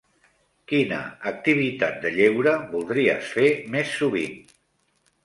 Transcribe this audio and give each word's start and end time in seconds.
Quina 0.71 1.01
activitat 1.31 1.99
de 2.05 2.11
lleure 2.15 2.53
voldries 2.71 3.29
fer 3.35 3.47
més 3.77 3.93
sovint? 3.99 4.41